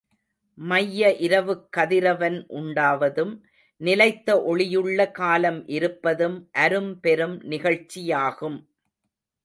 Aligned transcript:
மைய 0.57 1.09
இரவுக் 1.17 1.67
கதிரவன் 1.77 2.37
உண்டாவதும், 2.49 3.33
நிலைத்த 3.81 4.37
ஒளியுள்ள 4.49 5.11
காலம் 5.11 5.67
இருப்பதும் 5.67 6.49
அரும்பெரும் 6.51 7.37
நிகழ்ச்சியாகும். 7.43 8.59